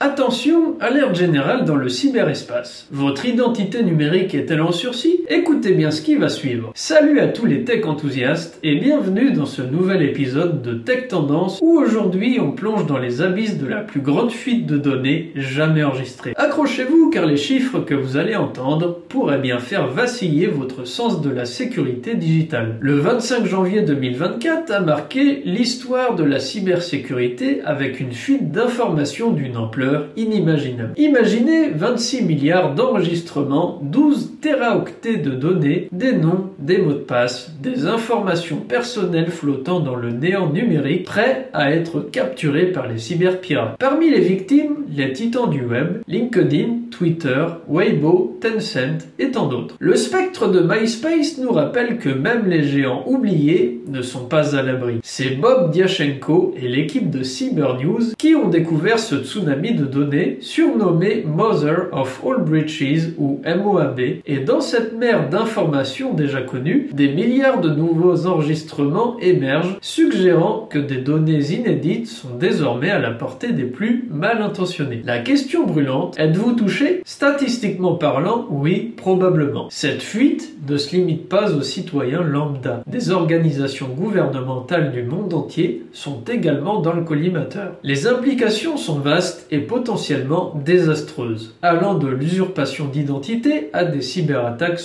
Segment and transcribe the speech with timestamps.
[0.00, 2.86] Attention, alerte générale dans le cyberespace.
[2.92, 5.17] Votre identité numérique est-elle en sursis?
[5.30, 6.72] Écoutez bien ce qui va suivre.
[6.74, 11.58] Salut à tous les tech enthousiastes et bienvenue dans ce nouvel épisode de Tech Tendance
[11.60, 15.84] où aujourd'hui on plonge dans les abysses de la plus grande fuite de données jamais
[15.84, 16.32] enregistrée.
[16.34, 21.28] Accrochez-vous car les chiffres que vous allez entendre pourraient bien faire vaciller votre sens de
[21.28, 22.78] la sécurité digitale.
[22.80, 29.58] Le 25 janvier 2024 a marqué l'histoire de la cybersécurité avec une fuite d'informations d'une
[29.58, 30.94] ampleur inimaginable.
[30.96, 37.86] Imaginez 26 milliards d'enregistrements, 12 téraoctets de données, des noms, des mots de passe, des
[37.86, 43.76] informations personnelles flottant dans le néant numérique, prêts à être capturés par les cyberpirates.
[43.78, 49.76] Parmi les victimes, les titans du web, LinkedIn, Twitter, Weibo, Tencent et tant d'autres.
[49.78, 54.62] Le spectre de MySpace nous rappelle que même les géants oubliés ne sont pas à
[54.62, 55.00] l'abri.
[55.02, 61.24] C'est Bob Diachenko et l'équipe de Cybernews qui ont découvert ce tsunami de données surnommé
[61.26, 67.70] Mother of All Breaches ou MOAB et dans cette d'informations déjà connues, des milliards de
[67.70, 74.08] nouveaux enregistrements émergent suggérant que des données inédites sont désormais à la portée des plus
[74.10, 75.02] mal intentionnés.
[75.04, 77.02] La question brûlante, êtes-vous touché?
[77.04, 79.68] Statistiquement parlant, oui, probablement.
[79.70, 82.82] Cette fuite ne se limite pas aux citoyens lambda.
[82.86, 87.72] Des organisations gouvernementales du monde entier sont également dans le collimateur.
[87.82, 94.78] Les implications sont vastes et potentiellement désastreuses, allant de l'usurpation d'identité à des cyberattaques.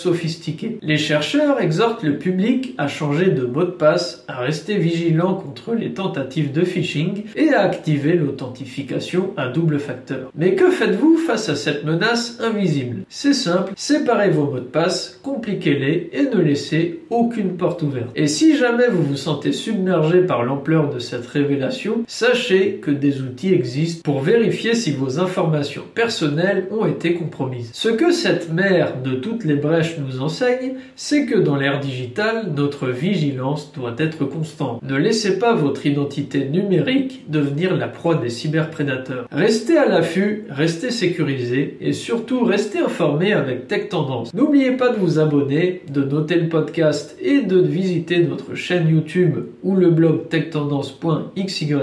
[0.81, 5.73] Les chercheurs exhortent le public à changer de mot de passe, à rester vigilant contre
[5.73, 10.31] les tentatives de phishing et à activer l'authentification à double facteur.
[10.36, 13.03] Mais que faites-vous face à cette menace invisible?
[13.09, 18.11] C'est simple, séparez vos mots de passe, compliquez-les et ne laissez aucune porte ouverte.
[18.16, 23.22] Et si jamais vous vous sentez submergé par l'ampleur de cette révélation, sachez que des
[23.22, 27.72] outils existent pour vérifier si vos informations personnelles ont été compromises.
[27.73, 32.52] Ce que cette mer de toutes les brèches nous enseigne, c'est que dans l'ère digitale,
[32.56, 34.81] notre vigilance doit être constante.
[34.84, 39.28] Ne laissez pas votre identité numérique devenir la proie des cyberprédateurs.
[39.31, 44.34] Restez à l'affût, restez sécurisé et surtout restez informé avec Tech Tendance.
[44.34, 49.38] N'oubliez pas de vous abonner, de noter le podcast et de visiter notre chaîne YouTube
[49.63, 51.74] ou le blog techtendance.xyz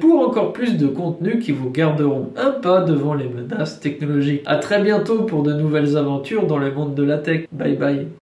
[0.00, 4.42] pour encore plus de contenus qui vous garderont un pas devant les menaces technologiques.
[4.46, 7.46] À très bientôt pour de nouvelles aventures dans le monde de la tech.
[7.70, 8.19] Bye bye.